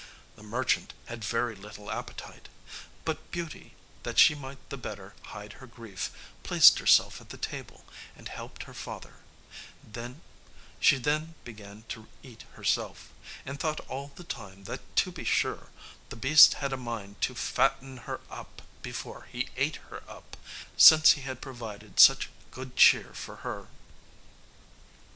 [0.35, 2.49] The merchant had very little appetite;
[3.05, 6.09] but Beauty, that she might the better hide her grief,
[6.41, 7.85] placed herself at the table,
[8.15, 9.17] and helped her father;
[10.79, 13.09] she then began to eat herself,
[13.45, 15.67] and thought all the time that, to be sure,
[16.09, 18.21] the beast had a mind to fatten her
[18.81, 20.35] before he ate her up,
[20.75, 23.67] since he had provided such good cheer for her.